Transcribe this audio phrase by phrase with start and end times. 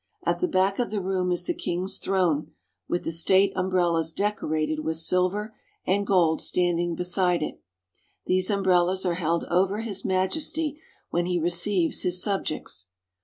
[0.25, 2.53] At the back of the room is the king's throne,
[2.87, 7.61] with the state umbrellas decorated with silver and gold standing beside it.
[8.25, 12.87] These umbrellas are held over His Majesty when he receives his subjects.